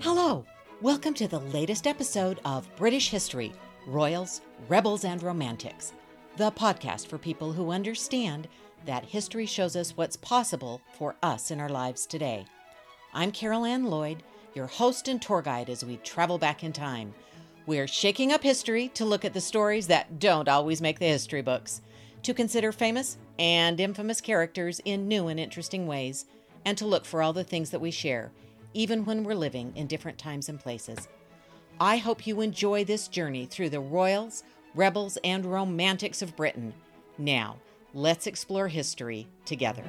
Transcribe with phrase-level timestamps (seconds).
[0.00, 0.44] Hello,
[0.80, 3.52] welcome to the latest episode of British History
[3.88, 5.94] Royals, Rebels, and Romantics,
[6.36, 8.46] the podcast for people who understand
[8.86, 12.46] that history shows us what's possible for us in our lives today.
[13.12, 14.22] I'm Carol Ann Lloyd,
[14.54, 17.14] your host and tour guide as we travel back in time.
[17.68, 21.42] We're shaking up history to look at the stories that don't always make the history
[21.42, 21.82] books,
[22.22, 26.24] to consider famous and infamous characters in new and interesting ways,
[26.64, 28.32] and to look for all the things that we share,
[28.72, 31.08] even when we're living in different times and places.
[31.78, 36.72] I hope you enjoy this journey through the royals, rebels, and romantics of Britain.
[37.18, 37.58] Now,
[37.92, 39.84] let's explore history together.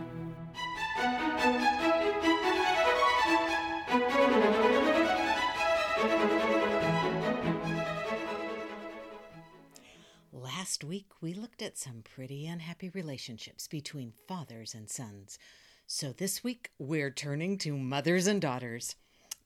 [10.82, 15.38] Last week, we looked at some pretty unhappy relationships between fathers and sons.
[15.86, 18.96] So this week, we're turning to mothers and daughters.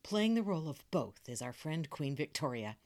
[0.03, 2.77] Playing the role of both is our friend Queen Victoria.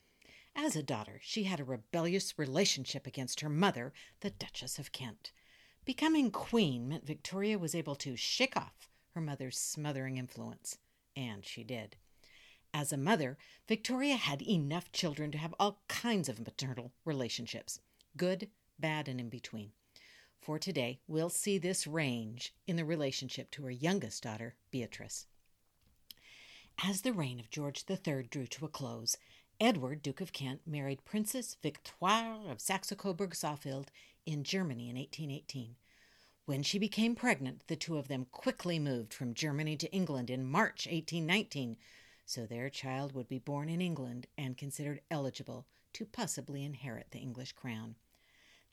[0.56, 5.34] As a daughter, she had a rebellious relationship against her mother, the Duchess of Kent.
[5.84, 10.78] Becoming queen meant Victoria was able to shake off her mother's smothering influence,
[11.18, 11.98] and she did.
[12.74, 17.82] As a mother, Victoria had enough children to have all kinds of maternal relationships
[18.18, 19.72] good, bad, and in between.
[20.42, 25.28] For today, we'll see this range in the relationship to her youngest daughter, Beatrice.
[26.84, 29.18] As the reign of George III drew to a close,
[29.60, 33.88] Edward, Duke of Kent, married Princess Victoire of Saxe Coburg Saalfeld
[34.26, 35.76] in Germany in 1818.
[36.46, 40.46] When she became pregnant, the two of them quickly moved from Germany to England in
[40.46, 41.78] March 1819,
[42.26, 47.20] so their child would be born in England and considered eligible to possibly inherit the
[47.20, 47.96] English crown.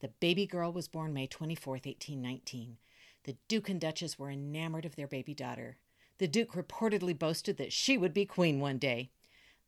[0.05, 2.77] The baby girl was born May 24, 1819.
[3.23, 5.79] The Duke and Duchess were enamored of their baby daughter.
[6.19, 9.09] The Duke reportedly boasted that she would be queen one day.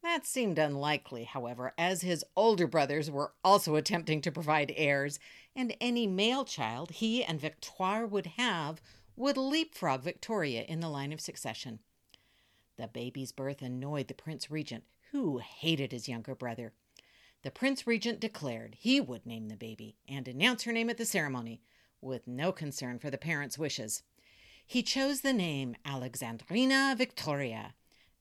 [0.02, 5.18] That seemed unlikely, however, as his older brothers were also attempting to provide heirs,
[5.54, 8.82] and any male child he and Victoire would have
[9.16, 11.78] would leapfrog Victoria in the line of succession.
[12.76, 16.74] The baby's birth annoyed the Prince Regent, who hated his younger brother.
[17.46, 21.06] The Prince Regent declared he would name the baby and announce her name at the
[21.06, 21.62] ceremony,
[22.00, 24.02] with no concern for the parents' wishes.
[24.66, 27.76] He chose the name Alexandrina Victoria,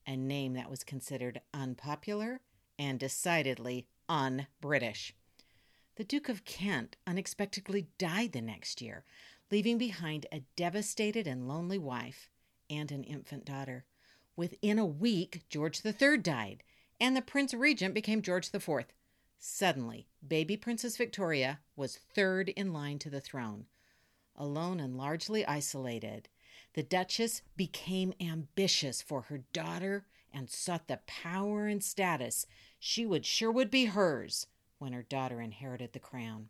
[0.06, 2.40] a name that was considered unpopular
[2.78, 5.12] and decidedly un British.
[5.96, 9.04] The Duke of Kent unexpectedly died the next year,
[9.50, 12.30] leaving behind a devastated and lonely wife
[12.70, 13.86] and an infant daughter.
[14.36, 16.62] Within a week, George III died,
[17.00, 18.86] and the Prince Regent became George IV.
[19.38, 23.66] Suddenly, baby Princess Victoria was third in line to the throne.
[24.34, 26.28] Alone and largely isolated,
[26.74, 32.46] the Duchess became ambitious for her daughter and sought the power and status
[32.78, 34.46] she would sure would be hers
[34.78, 36.48] when her daughter inherited the crown.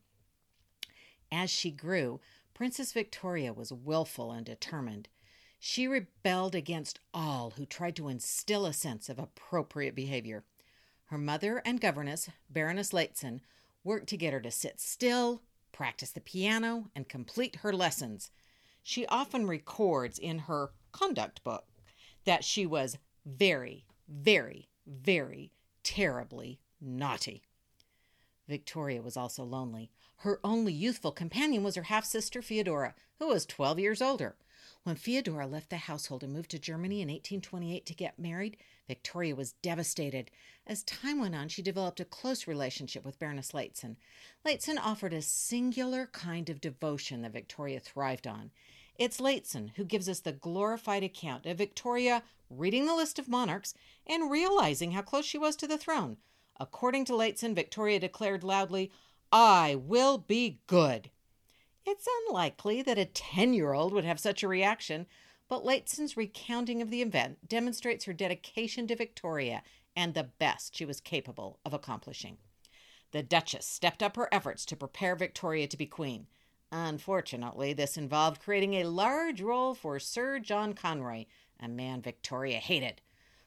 [1.31, 2.21] As she grew,
[2.55, 5.09] Princess Victoria was willful and determined.
[5.59, 10.45] She rebelled against all who tried to instill a sense of appropriate behavior.
[11.07, 13.41] Her mother and governess, Baroness Lehzen,
[13.85, 18.31] worked to get her to sit still, practice the piano, and complete her lessons.
[18.83, 21.67] She often records in her conduct book
[22.25, 25.53] that she was very, very, very
[25.83, 27.43] terribly naughty.
[28.49, 29.91] Victoria was also lonely.
[30.19, 34.37] Her only youthful companion was her half sister Feodora, who was 12 years older.
[34.87, 39.35] When Feodora left the household and moved to Germany in 1828 to get married, Victoria
[39.35, 40.31] was devastated.
[40.65, 43.97] As time went on, she developed a close relationship with Baroness Lehzen.
[44.47, 48.53] Lehzen offered a singular kind of devotion that Victoria thrived on.
[48.97, 53.75] It's Lehzen who gives us the glorified account of Victoria reading the list of monarchs
[54.07, 56.17] and realizing how close she was to the throne.
[56.61, 58.93] According to Lehzen, Victoria declared loudly,
[59.33, 61.11] I will be good.
[61.89, 65.07] It's unlikely that a 10 year old would have such a reaction,
[65.49, 69.63] but Lehzen's recounting of the event demonstrates her dedication to Victoria
[69.95, 72.39] and the best she was capable of accomplishing.
[73.13, 76.27] The Duchess stepped up her efforts to prepare Victoria to be queen.
[76.73, 81.27] Unfortunately, this involved creating a large role for Sir John Conroy,
[81.61, 83.01] a man Victoria hated.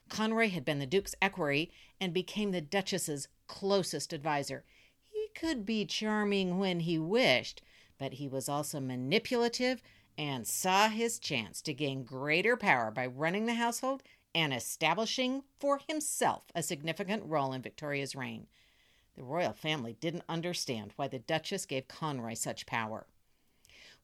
[0.08, 1.70] Conroy had been the Duke's equerry
[2.00, 4.64] and became the Duchess's closest adviser.
[5.12, 7.60] He could be charming when he wished,
[8.00, 9.82] but he was also manipulative
[10.16, 14.02] and saw his chance to gain greater power by running the household
[14.34, 18.46] and establishing for himself a significant role in Victoria's reign.
[19.16, 23.06] The royal family didn't understand why the Duchess gave Conroy such power.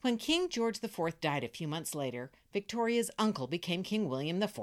[0.02, 4.58] When King George IV died a few months later, Victoria's uncle became King William IV,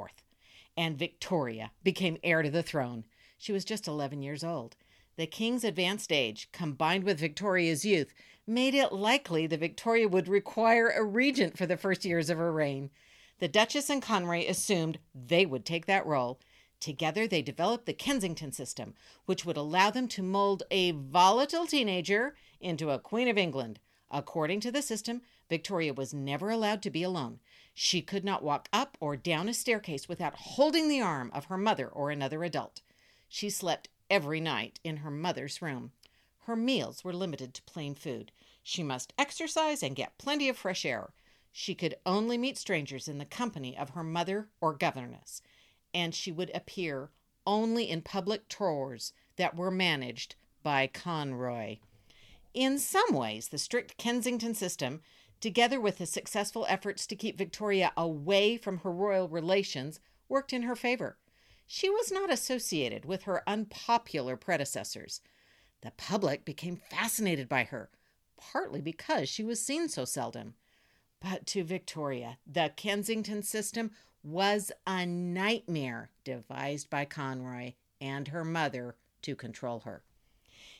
[0.77, 3.05] and Victoria became heir to the throne.
[3.39, 4.75] She was just 11 years old.
[5.15, 8.13] The king's advanced age, combined with Victoria's youth,
[8.45, 12.51] made it likely that Victoria would require a regent for the first years of her
[12.51, 12.89] reign.
[13.39, 16.39] The Duchess and Conroy assumed they would take that role.
[16.79, 18.93] Together, they developed the Kensington system,
[19.25, 23.79] which would allow them to mold a volatile teenager into a Queen of England.
[24.11, 27.39] According to the system, Victoria was never allowed to be alone.
[27.73, 31.57] She could not walk up or down a staircase without holding the arm of her
[31.57, 32.81] mother or another adult.
[33.27, 35.91] She slept every night in her mother's room.
[36.45, 38.31] Her meals were limited to plain food.
[38.61, 41.13] She must exercise and get plenty of fresh air.
[41.51, 45.41] She could only meet strangers in the company of her mother or governess,
[45.93, 47.11] and she would appear
[47.45, 51.77] only in public tours that were managed by Conroy.
[52.53, 55.01] In some ways, the strict Kensington system,
[55.39, 60.63] together with the successful efforts to keep Victoria away from her royal relations, worked in
[60.63, 61.17] her favor.
[61.67, 65.21] She was not associated with her unpopular predecessors.
[65.83, 67.89] The public became fascinated by her,
[68.37, 70.53] partly because she was seen so seldom.
[71.19, 73.91] But to Victoria, the Kensington system
[74.23, 80.03] was a nightmare devised by Conroy and her mother to control her.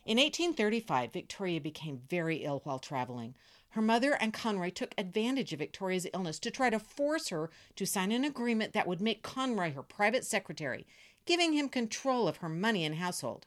[0.05, 3.35] In 1835, Victoria became very ill while traveling.
[3.71, 7.85] Her mother and Conroy took advantage of Victoria's illness to try to force her to
[7.85, 10.87] sign an agreement that would make Conroy her private secretary,
[11.25, 13.45] giving him control of her money and household.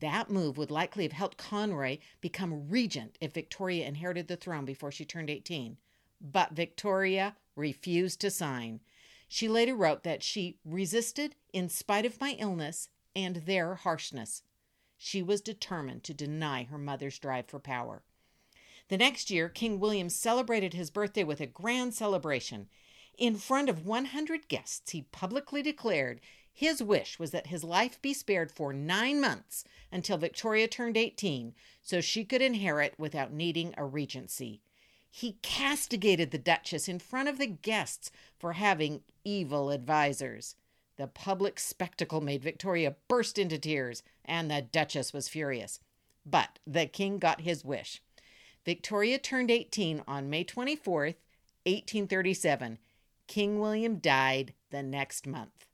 [0.00, 4.92] That move would likely have helped Conroy become regent if Victoria inherited the throne before
[4.92, 5.78] she turned 18.
[6.20, 8.80] But Victoria refused to sign.
[9.28, 14.42] She later wrote that she resisted in spite of my illness and their harshness.
[14.98, 18.02] She was determined to deny her mother's drive for power.
[18.88, 22.68] The next year, King William celebrated his birthday with a grand celebration.
[23.18, 26.20] In front of 100 guests, he publicly declared
[26.56, 29.62] his wish was that his life be spared for nine months
[29.92, 34.62] until Victoria turned 18 so she could inherit without needing a regency.
[35.10, 40.56] He castigated the Duchess in front of the guests for having evil advisers.
[40.96, 45.78] The public spectacle made Victoria burst into tears, and the Duchess was furious.
[46.24, 48.00] But the king got his wish.
[48.64, 51.16] Victoria turned 18 on May 24th,
[51.66, 52.78] 1837.
[53.26, 55.65] King William died the next month.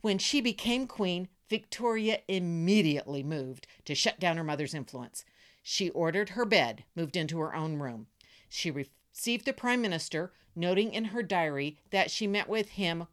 [0.00, 5.24] When she became queen, Victoria immediately moved to shut down her mother's influence.
[5.62, 8.06] She ordered her bed moved into her own room.
[8.48, 13.06] She received the prime minister, noting in her diary that she met with him,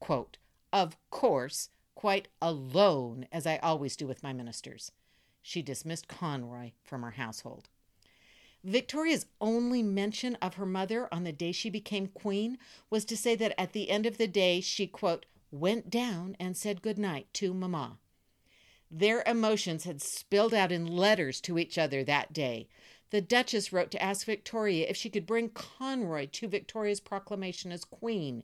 [0.00, 0.38] quote,
[0.72, 4.92] of course, quite alone, as I always do with my ministers.
[5.40, 7.68] She dismissed Conroy from her household.
[8.64, 12.58] Victoria's only mention of her mother on the day she became queen
[12.88, 16.56] was to say that at the end of the day she, quote, went down and
[16.56, 17.98] said good night to Mamma.
[18.90, 22.68] Their emotions had spilled out in letters to each other that day.
[23.10, 27.84] The Duchess wrote to ask Victoria if she could bring Conroy to Victoria's proclamation as
[27.84, 28.42] Queen.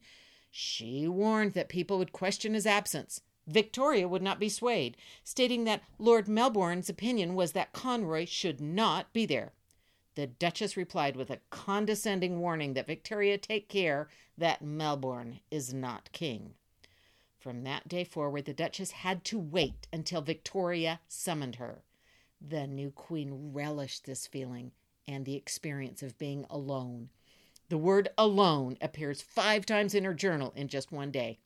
[0.51, 3.23] She warned that people would question his absence.
[3.47, 9.13] Victoria would not be swayed, stating that Lord Melbourne's opinion was that Conroy should not
[9.13, 9.53] be there.
[10.15, 14.09] The Duchess replied with a condescending warning that Victoria take care
[14.39, 16.55] that Melbourne is not king.
[17.41, 21.83] From that day forward, the Duchess had to wait until Victoria summoned her.
[22.39, 24.73] The new queen relished this feeling
[25.09, 27.09] and the experience of being alone.
[27.71, 31.39] The word alone appears five times in her journal in just one day.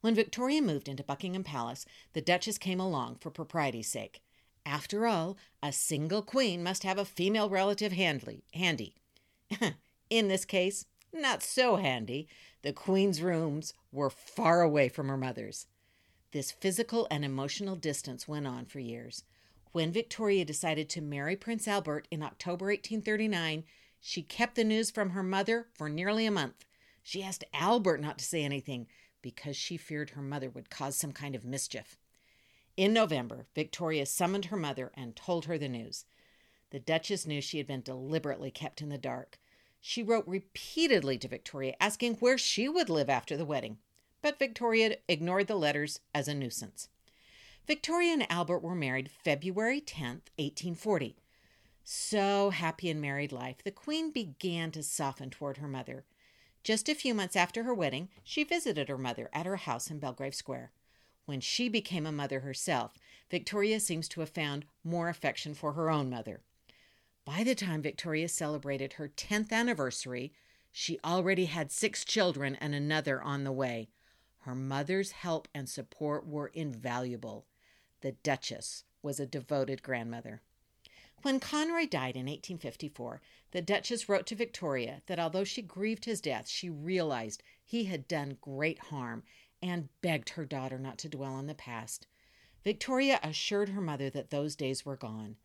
[0.00, 4.22] When Victoria moved into Buckingham Palace, the Duchess came along for propriety's sake.
[4.64, 8.44] After all, a single queen must have a female relative handy.
[8.54, 8.94] handy.
[10.10, 12.28] in this case, not so handy.
[12.62, 15.66] The queen's rooms were far away from her mother's.
[16.32, 19.22] This physical and emotional distance went on for years.
[19.72, 23.64] When Victoria decided to marry Prince Albert in October 1839,
[24.00, 26.64] she kept the news from her mother for nearly a month.
[27.02, 28.86] She asked Albert not to say anything
[29.22, 31.96] because she feared her mother would cause some kind of mischief.
[32.76, 36.04] In November, Victoria summoned her mother and told her the news.
[36.70, 39.38] The Duchess knew she had been deliberately kept in the dark.
[39.86, 43.76] She wrote repeatedly to Victoria asking where she would live after the wedding,
[44.22, 46.88] but Victoria ignored the letters as a nuisance.
[47.66, 51.16] Victoria and Albert were married February 10, 1840.
[51.84, 56.06] So happy in married life, the Queen began to soften toward her mother.
[56.62, 59.98] Just a few months after her wedding, she visited her mother at her house in
[59.98, 60.72] Belgrave Square.
[61.26, 62.94] When she became a mother herself,
[63.30, 66.40] Victoria seems to have found more affection for her own mother.
[67.24, 70.32] By the time Victoria celebrated her 10th anniversary,
[70.70, 73.88] she already had six children and another on the way.
[74.40, 77.46] Her mother's help and support were invaluable.
[78.02, 80.42] The Duchess was a devoted grandmother.
[81.22, 86.20] When Conroy died in 1854, the Duchess wrote to Victoria that although she grieved his
[86.20, 89.22] death, she realized he had done great harm
[89.62, 92.06] and begged her daughter not to dwell on the past.
[92.62, 95.36] Victoria assured her mother that those days were gone.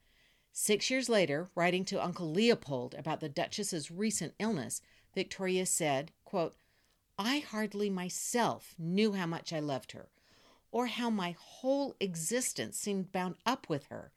[0.51, 4.81] Six years later, writing to Uncle Leopold about the Duchess's recent illness,
[5.13, 6.55] Victoria said, quote,
[7.17, 10.09] I hardly myself knew how much I loved her,
[10.71, 14.11] or how my whole existence seemed bound up with her,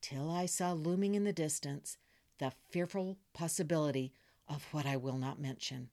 [0.00, 1.98] till I saw looming in the distance
[2.38, 4.12] the fearful possibility
[4.48, 5.90] of what I will not mention.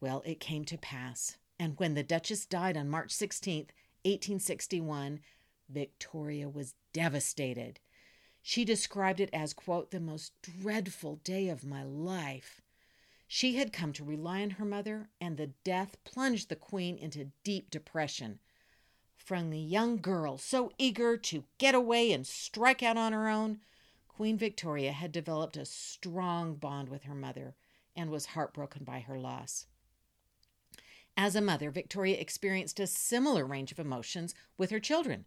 [0.00, 3.70] Well, it came to pass, and when the Duchess died on March 16th,
[4.04, 5.20] 1861,
[5.70, 7.80] Victoria was devastated.
[8.46, 12.60] She described it as, quote, the most dreadful day of my life.
[13.26, 17.32] She had come to rely on her mother, and the death plunged the queen into
[17.42, 18.40] deep depression.
[19.16, 23.60] From the young girl so eager to get away and strike out on her own,
[24.08, 27.54] Queen Victoria had developed a strong bond with her mother
[27.96, 29.64] and was heartbroken by her loss.
[31.16, 35.24] As a mother, Victoria experienced a similar range of emotions with her children.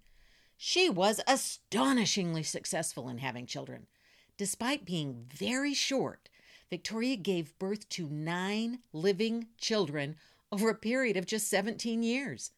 [0.57, 3.87] She was astonishingly successful in having children.
[4.37, 6.29] Despite being very short,
[6.69, 10.15] Victoria gave birth to nine living children
[10.51, 12.51] over a period of just 17 years.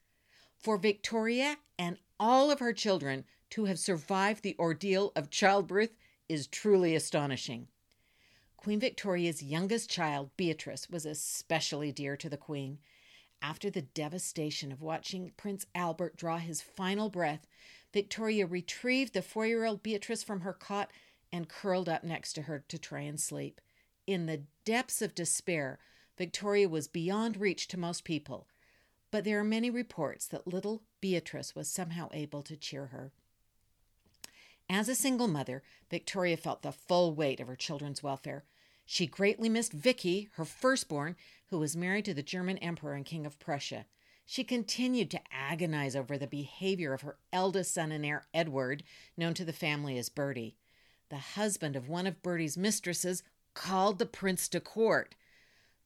[0.57, 5.95] For Victoria and all of her children to have survived the ordeal of childbirth
[6.27, 7.67] is truly astonishing.
[8.57, 12.79] Queen Victoria's youngest child, Beatrice, was especially dear to the Queen.
[13.41, 17.47] After the devastation of watching Prince Albert draw his final breath,
[17.93, 20.91] Victoria retrieved the four year old Beatrice from her cot
[21.31, 23.61] and curled up next to her to try and sleep.
[24.05, 25.79] In the depths of despair,
[26.17, 28.47] Victoria was beyond reach to most people,
[29.11, 33.11] but there are many reports that little Beatrice was somehow able to cheer her.
[34.69, 38.43] As a single mother, Victoria felt the full weight of her children's welfare.
[38.85, 41.15] She greatly missed Vicky, her firstborn,
[41.47, 43.85] who was married to the German Emperor and King of Prussia.
[44.31, 48.83] She continued to agonize over the behavior of her eldest son and heir, Edward,
[49.17, 50.55] known to the family as Bertie.
[51.09, 53.23] The husband of one of Bertie's mistresses
[53.55, 55.15] called the prince to court.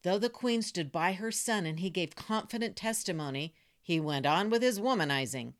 [0.01, 4.49] Though the queen stood by her son and he gave confident testimony, he went on
[4.49, 5.53] with his womanizing.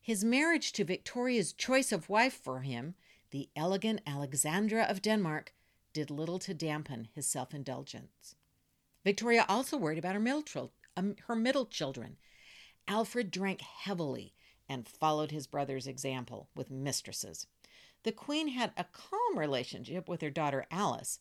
[0.00, 2.96] His marriage to Victoria's choice of wife for him,
[3.30, 5.54] the elegant Alexandra of Denmark,
[5.92, 8.34] did little to dampen his self indulgence.
[9.04, 12.16] Victoria also worried about her middle, um, her middle children.
[12.86, 14.34] Alfred drank heavily
[14.68, 17.46] and followed his brother's example with mistresses.
[18.02, 21.20] The queen had a calm relationship with her daughter Alice,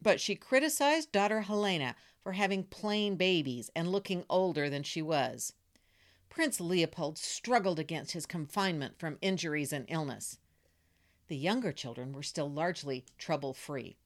[0.00, 5.52] but she criticized daughter Helena for having plain babies and looking older than she was.
[6.28, 10.38] Prince Leopold struggled against his confinement from injuries and illness.
[11.28, 13.96] The younger children were still largely trouble free.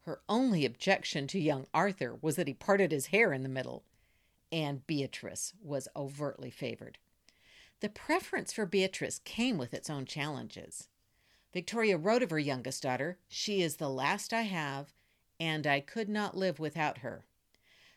[0.00, 3.84] Her only objection to young Arthur was that he parted his hair in the middle,
[4.52, 6.98] and Beatrice was overtly favored.
[7.80, 10.88] The preference for Beatrice came with its own challenges.
[11.52, 14.92] Victoria wrote of her youngest daughter, She is the last I have,
[15.38, 17.24] and I could not live without her.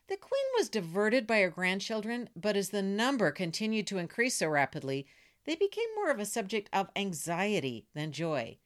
[0.07, 4.47] The queen was diverted by her grandchildren, but as the number continued to increase so
[4.47, 5.07] rapidly,
[5.45, 8.57] they became more of a subject of anxiety than joy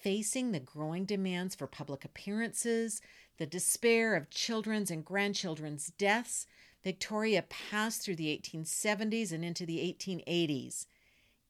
[0.00, 3.02] facing the growing demands for public appearances,
[3.38, 6.46] the despair of children's and grandchildren's deaths,
[6.82, 10.86] Victoria passed through the 1870s and into the 1880s.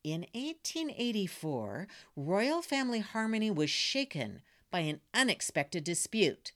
[0.03, 6.53] In 1884, royal family harmony was shaken by an unexpected dispute.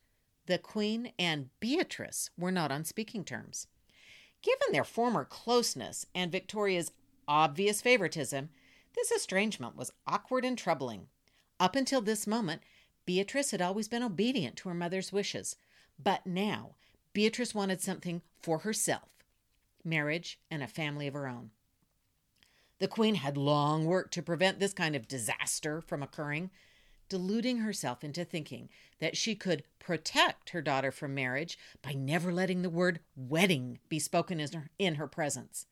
[0.47, 3.67] The Queen and Beatrice were not on speaking terms.
[4.43, 6.93] Given their former closeness and Victoria's
[7.29, 8.51] obvious favoritism,
[8.95, 11.09] this estrangement was awkward and troubling.
[11.59, 12.63] Up until this moment,
[13.07, 15.57] Beatrice had always been obedient to her mother's wishes,
[16.03, 16.75] but now
[17.15, 19.09] Beatrice wanted something for herself
[19.87, 21.51] marriage and a family of her own.
[22.79, 26.51] The queen had long worked to prevent this kind of disaster from occurring,
[27.09, 28.69] deluding herself into thinking
[28.99, 33.99] that she could protect her daughter from marriage by never letting the word wedding be
[33.99, 34.45] spoken
[34.79, 35.67] in her presence.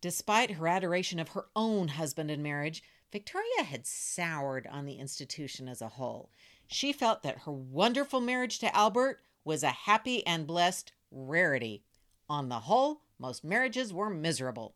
[0.00, 5.68] Despite her adoration of her own husband and marriage, Victoria had soured on the institution
[5.68, 6.30] as a whole.
[6.68, 11.82] She felt that her wonderful marriage to Albert was a happy and blessed rarity.
[12.28, 14.74] On the whole, most marriages were miserable.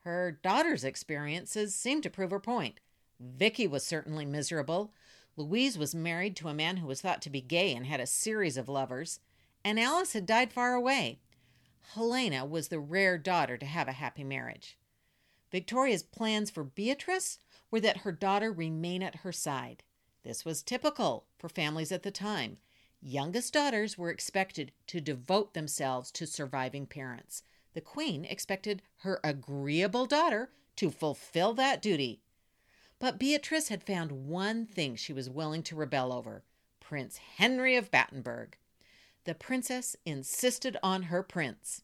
[0.00, 2.80] Her daughter's experiences seemed to prove her point.
[3.18, 4.92] Vicky was certainly miserable.
[5.36, 8.06] Louise was married to a man who was thought to be gay and had a
[8.06, 9.20] series of lovers.
[9.64, 11.20] And Alice had died far away.
[11.94, 14.78] Helena was the rare daughter to have a happy marriage.
[15.50, 17.38] Victoria's plans for Beatrice
[17.70, 19.82] were that her daughter remain at her side.
[20.22, 22.58] This was typical for families at the time.
[23.06, 27.42] Youngest daughters were expected to devote themselves to surviving parents.
[27.74, 32.22] The queen expected her agreeable daughter to fulfill that duty.
[32.98, 36.44] But Beatrice had found one thing she was willing to rebel over
[36.80, 38.56] Prince Henry of Battenberg.
[39.24, 41.82] The princess insisted on her prince.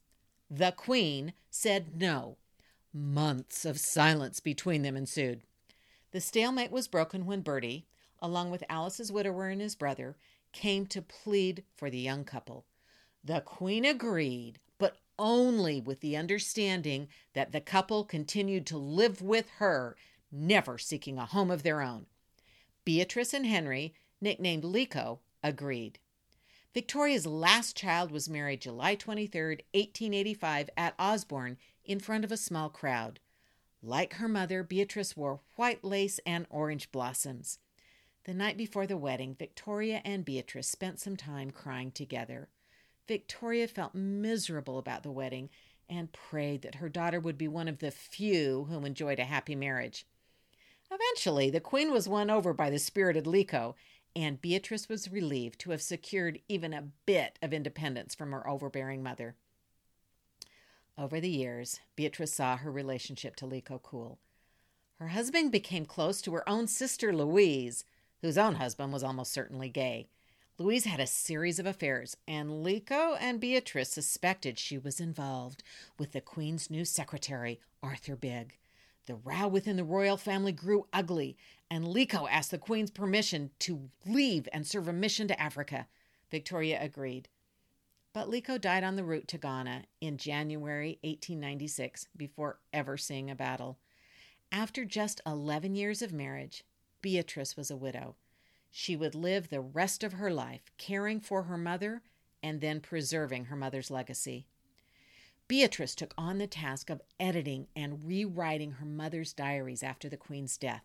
[0.50, 2.38] The queen said no.
[2.94, 5.42] Months of silence between them ensued.
[6.12, 7.86] The stalemate was broken when Bertie,
[8.20, 10.16] along with Alice's widower and his brother,
[10.52, 12.66] came to plead for the young couple.
[13.22, 19.48] The queen agreed, but only with the understanding that the couple continued to live with
[19.58, 19.96] her,
[20.32, 22.06] never seeking a home of their own.
[22.84, 25.98] Beatrice and Henry, nicknamed Liko, agreed.
[26.72, 32.68] Victoria's last child was married July 23, 1885, at Osborne in front of a small
[32.68, 33.18] crowd.
[33.82, 37.58] Like her mother, Beatrice wore white lace and orange blossoms.
[38.24, 42.48] The night before the wedding, Victoria and Beatrice spent some time crying together.
[43.08, 45.48] Victoria felt miserable about the wedding
[45.88, 49.54] and prayed that her daughter would be one of the few who enjoyed a happy
[49.54, 50.06] marriage.
[50.90, 53.74] Eventually, the queen was won over by the spirited Liko,
[54.14, 59.02] and Beatrice was relieved to have secured even a bit of independence from her overbearing
[59.02, 59.36] mother.
[60.98, 64.18] Over the years, Beatrice saw her relationship to Liko cool.
[64.98, 67.84] Her husband became close to her own sister Louise,
[68.22, 70.08] whose own husband was almost certainly gay.
[70.58, 75.62] Louise had a series of affairs, and Liko and Beatrice suspected she was involved
[75.98, 78.58] with the Queen's new secretary, Arthur Bigge.
[79.06, 81.38] The row within the royal family grew ugly,
[81.70, 85.86] and Liko asked the Queen's permission to leave and serve a mission to Africa.
[86.30, 87.28] Victoria agreed.
[88.12, 93.34] But Liko died on the route to Ghana in January 1896 before ever seeing a
[93.34, 93.78] battle.
[94.52, 96.64] After just 11 years of marriage,
[97.02, 98.16] Beatrice was a widow.
[98.70, 102.02] She would live the rest of her life caring for her mother
[102.42, 104.46] and then preserving her mother's legacy.
[105.48, 110.56] Beatrice took on the task of editing and rewriting her mother's diaries after the Queen's
[110.56, 110.84] death.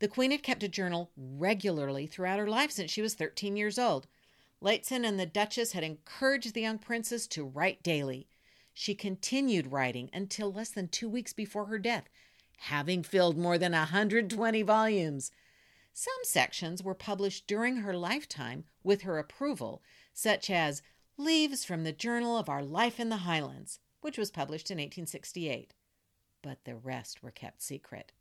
[0.00, 3.78] The Queen had kept a journal regularly throughout her life since she was 13 years
[3.78, 4.08] old.
[4.60, 8.26] Lehzen and the Duchess had encouraged the young princess to write daily.
[8.72, 12.08] She continued writing until less than two weeks before her death,
[12.58, 15.30] having filled more than 120 volumes.
[15.92, 20.82] Some sections were published during her lifetime with her approval, such as
[21.16, 25.72] Leaves from the Journal of Our Life in the Highlands, which was published in 1868.
[26.42, 28.12] But the rest were kept secret.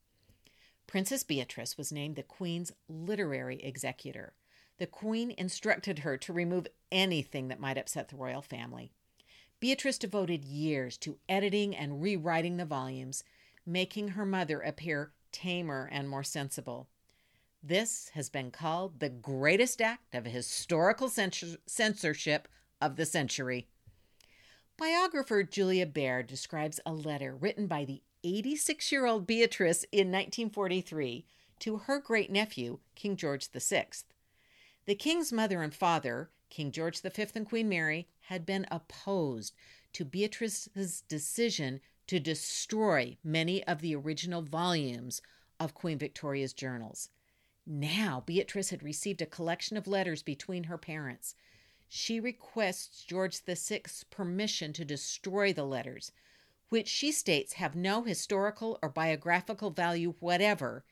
[0.86, 4.34] Princess Beatrice was named the Queen's literary executor.
[4.78, 8.92] The Queen instructed her to remove anything that might upset the royal family.
[9.60, 13.24] Beatrice devoted years to editing and rewriting the volumes,
[13.66, 16.88] making her mother appear tamer and more sensible.
[17.62, 22.48] This has been called the greatest act of historical censorship
[22.82, 23.68] of the century.
[24.78, 31.26] Biographer Julia Baird describes a letter written by the 86 year old Beatrice in 1943
[31.60, 33.88] to her great nephew, King George VI.
[34.86, 39.54] The king's mother and father, King George V and Queen Mary, had been opposed
[39.94, 45.22] to Beatrice's decision to destroy many of the original volumes
[45.60, 47.10] of Queen Victoria's journals.
[47.66, 51.36] Now, Beatrice had received a collection of letters between her parents.
[51.88, 56.12] She requests George VI's permission to destroy the letters,
[56.70, 60.84] which she states have no historical or biographical value whatever,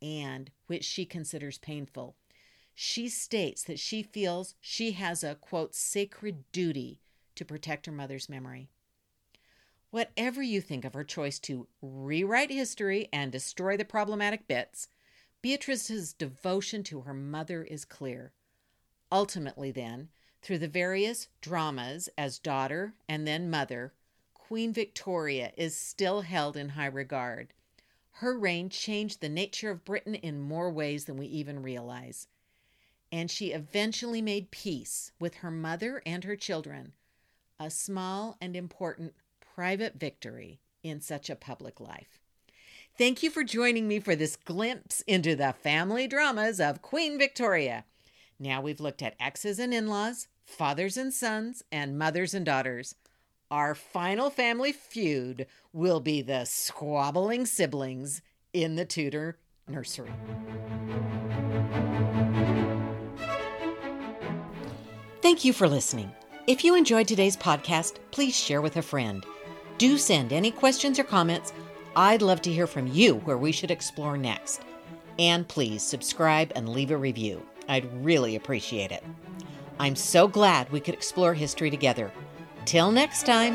[0.00, 2.14] and which she considers painful.
[2.74, 7.00] She states that she feels she has a, quote, sacred duty
[7.36, 8.68] to protect her mother's memory.
[9.94, 14.88] Whatever you think of her choice to rewrite history and destroy the problematic bits,
[15.40, 18.32] Beatrice's devotion to her mother is clear.
[19.12, 20.08] Ultimately, then,
[20.42, 23.92] through the various dramas as daughter and then mother,
[24.34, 27.52] Queen Victoria is still held in high regard.
[28.14, 32.26] Her reign changed the nature of Britain in more ways than we even realize.
[33.12, 36.94] And she eventually made peace with her mother and her children,
[37.60, 39.14] a small and important
[39.54, 42.20] private victory in such a public life.
[42.96, 47.84] Thank you for joining me for this glimpse into the family dramas of Queen Victoria.
[48.38, 52.94] Now we've looked at exes and in laws, fathers and sons, and mothers and daughters.
[53.50, 59.38] Our final family feud will be the squabbling siblings in the Tudor
[59.68, 60.12] nursery.
[65.22, 66.12] Thank you for listening.
[66.46, 69.24] If you enjoyed today's podcast, please share with a friend.
[69.78, 71.52] Do send any questions or comments.
[71.96, 74.62] I'd love to hear from you where we should explore next.
[75.18, 77.46] And please subscribe and leave a review.
[77.68, 79.02] I'd really appreciate it.
[79.78, 82.12] I'm so glad we could explore history together.
[82.64, 83.54] Till next time.